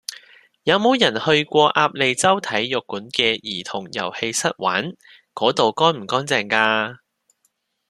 [0.63, 4.93] 有無人去過鴨脷洲體育館嘅兒童遊戲室玩？
[5.35, 6.97] 嗰度乾唔乾淨㗎？